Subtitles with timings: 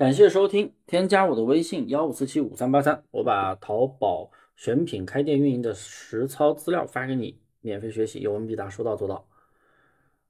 [0.00, 9.28] 感谢收听，添加我的微信幺五四七五三八三，我把淘宝选品、开店运营的实操资料发给你，免费学习，有问必答，说到做到。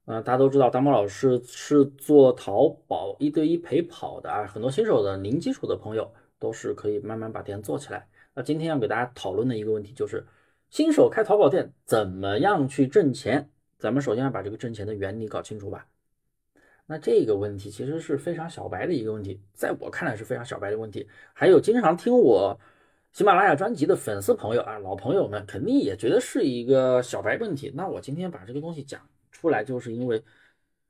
[0.03, 8.05] 啊，大家都知道，大猫老师是做淘宝一对一陪跑的啊，很多新手的零基础的朋友都是可以慢慢把店做起来。
[8.33, 10.27] 那今天要给大家讨论的一个问题就是，
[10.69, 13.49] 新手开淘宝店怎么样去挣钱？
[13.79, 15.87] 咱们首先要把这个挣钱的原理搞清楚吧。
[16.85, 21.07] 那这个问题其实是非常小白的一个问题，在我看来是非常小白的问题。
[21.33, 22.59] 还有经常听我
[23.13, 27.71] 喜马拉雅专辑的粉丝朋友啊，老朋友们肯定也觉得是一个小白问题。
[27.73, 28.99] 那我今天把这个东西讲
[29.31, 30.21] 出来，就是因为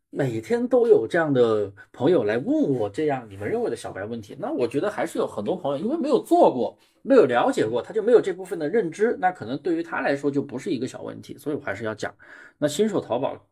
[0.10, 4.36] 每天都有这样的朋友来问我这样你们认为的小白问题。
[4.40, 11.38] 那我觉得还是有很多朋友因为没有做过，没有了解过，他就没有这部分的认知，那可能对于他来说就不是一个小问题。
[11.38, 12.12] 所以我还是要讲，
[12.58, 13.51] 那新手淘宝。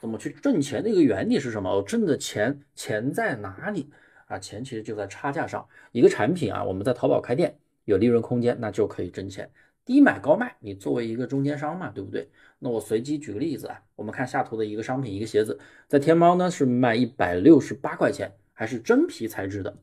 [0.00, 1.76] 怎么去挣钱的一个原理是什么？
[1.76, 3.90] 我挣的钱钱在哪里
[4.26, 4.38] 啊？
[4.38, 5.68] 钱其实就在差价上。
[5.92, 9.50] 一个产品啊，我们在淘宝开店有利润空间，那就可以挣钱。
[9.84, 12.30] 低买高卖，你作为一个中间商嘛，对不对？
[12.58, 19.76] 那我随机举个例子啊，我们看下图的一个商品，一个鞋子，在天猫呢是卖一百六十八块钱，还是真皮材质的。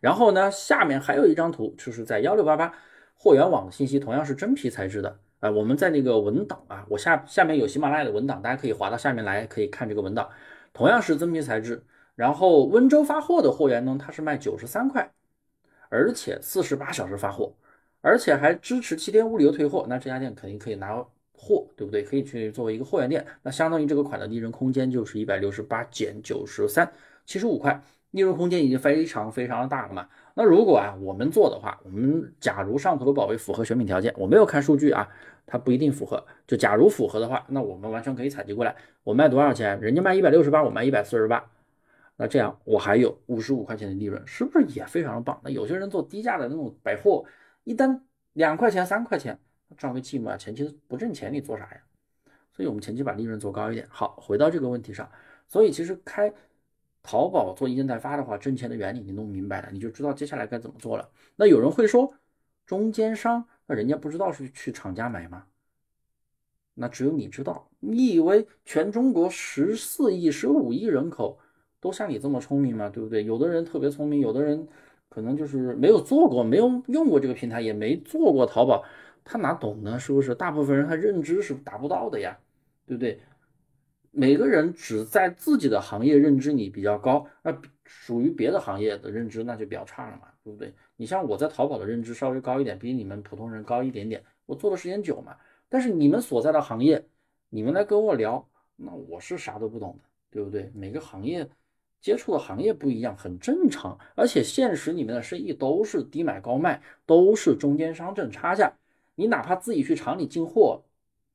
[0.00, 2.74] 然后呢，下面还有一张图，就是在幺六八八
[3.16, 5.18] 货源网的信息，同样是真皮材质的。
[5.40, 10.28] 啊，我们在那个文档啊，我下下面有喜马拉雅的文档，大家可以滑到下面来，可以看这个文档。
[10.72, 11.84] 同样是真皮材质，
[12.14, 15.12] 然后温州发货的货源呢，它是卖九十三块，
[15.90, 17.54] 而且四十八小时发货，
[18.00, 19.84] 而且还支持七天物流退货。
[19.88, 20.96] 那这家店肯定可以拿
[21.32, 22.02] 货，对不对？
[22.02, 23.24] 可以去作为一个货源店。
[23.42, 26.90] 那相当于这个款的利润空间就是一百六十八减九十三，
[27.26, 27.82] 七十五块，
[28.14, 30.08] 利润空间已经非常非常的大了嘛。
[30.34, 35.08] 那如果啊我们做的话，我们假如上头的宝贝符合选品条件，我没有看数据啊。
[35.46, 38.74] 它不一定符合，就假如符合的话，那我们完全可以采集过来。
[39.02, 39.78] 我卖多少钱？
[39.78, 41.44] 人家卖一百六十八，我卖一百四十八，
[42.16, 45.38] 那这样我还有五十五块钱的利润，是不是也非常的棒？
[45.44, 47.26] 那有些人做低价的那种百货，
[47.64, 48.00] 一单
[48.32, 49.38] 两块钱、三块钱，
[49.76, 51.76] 赚个寂寞啊，前期不挣钱，你做啥呀？
[52.50, 53.86] 所以我们前期把利润做高一点。
[53.90, 55.06] 好，回到这个问题上，
[55.46, 56.32] 所以其实开
[57.04, 61.08] 淘宝做一件代发的话，挣钱的原理你弄明白了，你就知道接下来该怎么做了。
[61.36, 62.12] 那有人会说，
[62.66, 63.44] 中间商。
[63.66, 65.44] 那人家不知道是去厂家买吗？
[66.74, 67.68] 那只有你知道。
[67.80, 71.38] 你以为全中国十四亿、十五亿人口
[71.80, 72.88] 都像你这么聪明吗？
[72.88, 73.22] 对不对？
[73.24, 74.66] 有的人特别聪明，有的人
[75.08, 78.82] 可能就是没有做过，没有用过这个平台，也没做过淘宝，
[79.22, 79.98] 他哪懂呢？
[79.98, 80.34] 是不是？
[80.34, 82.38] 大部分人他认知是达不到的呀，
[82.86, 83.20] 对不对？
[84.16, 90.72] 每个人只在自己的行业认知你比较高，那属于别的行业的认知那就比较差了嘛，对不对？
[90.96, 95.36] 你像我在淘宝的认知稍微高一点，比你们普通人高一点点，我做的时间久嘛。
[95.68, 97.04] 但是你们所在的行业，
[97.48, 100.70] 你们来跟我聊，那我是啥都不懂的，对不对？
[100.74, 101.48] 每个行业
[102.00, 103.98] 接触的行业不一样，很正常。
[104.14, 108.72] 而且现实里面的生意都是低买高卖，都是中间商挣差价。
[109.16, 110.84] 你哪怕自己去厂里进货，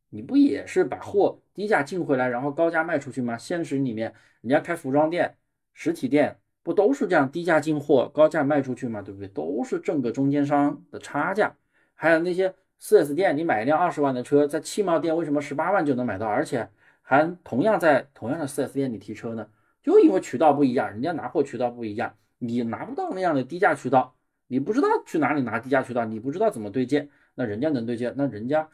[0.09, 3.37] 你不也是把货低价进回来，然后高价卖出去吗？
[3.37, 5.35] 现实里面，人家开服装店、
[5.73, 6.37] 实体店。
[6.61, 9.01] 不都是这样低价进货，高价卖出去吗？
[9.01, 9.27] 对不对？
[9.29, 11.55] 都是挣个中间商的差价。
[11.95, 16.69] 还有那些 4S 店，你买一辆二十万的车，在汽贸店为什么十八万就能买到，而且
[17.01, 19.47] 还同样在同样的 4S 店里提车呢？
[19.81, 24.13] 就因为渠道不一样，人家拿货渠道不一样，你拿不到那样的低价渠道，
[24.47, 28.69] 你不知道去哪里拿低价渠道，你不知道怎么对接，那人家能对接，那人家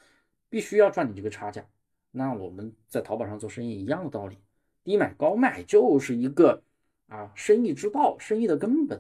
[0.49, 1.65] 必须要赚你这个差价。
[2.11, 4.37] 那我们在淘宝上做生意一样的道理，
[4.83, 6.61] 低买高卖就是一个。
[7.07, 8.99] 啊，生意之道，生意的根本，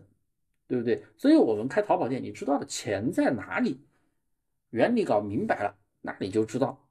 [0.67, 1.03] 对不对？
[1.17, 3.81] 所以，我们开淘宝店，你知道的钱在哪里，
[4.69, 6.85] 原理搞明白了，那你就知道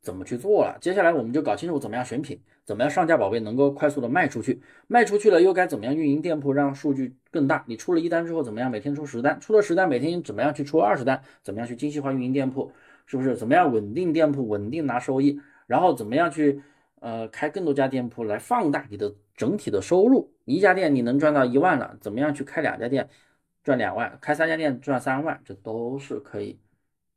[0.00, 0.78] 怎么去做了。
[0.80, 7.64] 接下来，我们就搞清楚怎么样选品，怎么样上架宝贝能够快速的卖出去，卖出去了又该怎么样运营店铺，让数据更大。
[7.66, 9.40] 你出了一单之后，怎么样每天出十单？
[9.40, 11.20] 出了十单，每天怎么样去出二十单？
[11.42, 12.70] 怎么样去精细化运营店铺？
[13.10, 13.34] 是不是？
[13.34, 15.40] 怎么样稳定店铺，稳定拿收益？
[15.66, 16.62] 然后怎么样去？
[17.00, 20.30] 呃，开更多家店铺来放大你的整体的收入。
[20.44, 23.08] 一家店你能赚到一万了，怎么样去开两家店
[23.64, 24.16] 赚两万？
[24.20, 26.60] 开三家店赚三万，这都是可以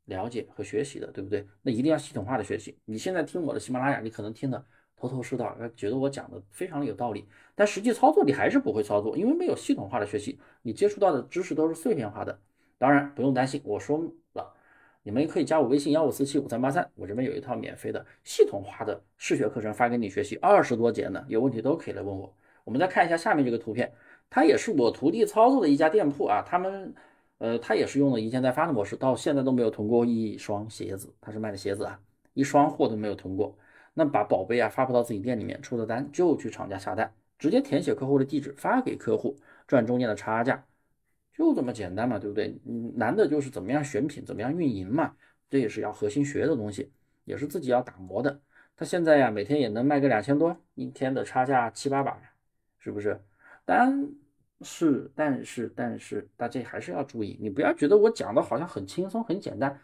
[0.05, 1.45] 了解和学习的，对不对？
[1.61, 2.77] 那一定要系统化的学习。
[2.85, 12.39] 你现在听我的喜马拉雅，你可能听得头头是道，觉得我讲的非常有道理，但实际操作你还是不会操作，因为没有系统化的学习，你接触到的知识都是碎片化的。
[12.77, 13.97] 当然不用担心，我说
[14.31, 14.52] 了。
[15.03, 22.33] 你们也可以加我微信幺五四七五三八三，我这边有一套免费的系统化的试学课程发给你学习，二十多节呢，有问题都可以来问我。
[22.63, 23.91] 我们再看一下下面这个图片，
[24.29, 26.93] 它也是我徒弟操作的一家店铺啊，他们
[27.39, 31.99] 呃，他也是用了一件代发的模式，到现在都没有囤过一双鞋子，他是卖的鞋子啊，
[32.33, 33.53] 一双货都没有囤过。
[33.93, 39.35] 那把宝贝啊发布到自己店里面，出了单就去厂家下单，直接填写客户的地址发给客户，
[39.67, 40.63] 赚中间的差价，
[41.33, 42.55] 就这么简单嘛，对不对？
[42.95, 45.15] 难的就是怎么样选品，怎么样运营嘛，
[45.49, 46.91] 这也是要核心学的东西，
[47.25, 48.39] 也是自己要打磨的。
[48.75, 52.33] 他现在呀，每天也能卖个两千多，一天的差价七八百，
[52.77, 53.19] 是不是？
[53.65, 54.07] 但
[54.61, 59.79] 是，但是，但是，大家还是要注意，你不要觉得我讲的好像很轻松、很简单，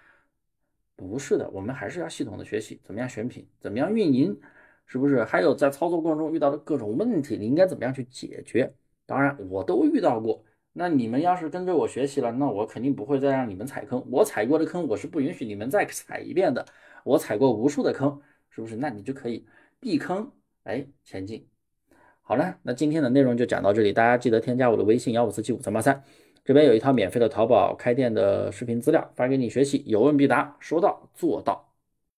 [0.95, 4.39] 不是的，我们还是要系统的学习，怎么样选品，怎么样运营，
[4.85, 5.23] 是不是？
[5.23, 8.71] 还有在操作过程中遇到的各种问题，你应该怎么样去解决？
[9.05, 10.43] 当然，我都遇到过。
[10.79, 14.01] 那你们要是跟着我学习了，那我肯定不会再让你们踩坑。
[14.09, 16.65] 我踩过的坑，我是不允许你们再踩一遍的。
[17.03, 18.77] 我踩过无数的坑，是不是？
[18.77, 19.45] 那你就可以
[19.81, 20.31] 避坑，
[20.63, 21.45] 哎，前进。
[22.21, 26.01] 好了，那今天的内容就讲到这里，大家记得添加我的微信幺五四七五三八三，
[26.45, 31.68] 这边有一套免费的淘宝开店的视频资料发给你学习，有问必答，说到做到。